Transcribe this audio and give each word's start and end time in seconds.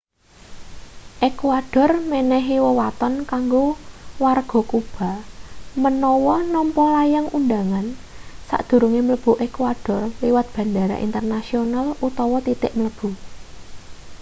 ékuador 1.27 1.91
menehi 2.11 2.55
wewaton 2.65 3.13
kanggo 3.31 3.65
warga 4.23 4.59
kuba 4.71 5.11
menawa 5.83 6.35
nampa 6.53 6.83
layang 6.95 7.27
undhangan 7.37 7.87
sadurunge 8.49 9.01
mlebu 9.05 9.31
ékuador 9.45 10.03
liwat 10.23 10.47
bandara 10.55 10.95
internasional 11.07 11.85
utawa 12.07 12.37
titik 12.45 12.73
mlebu 12.79 13.09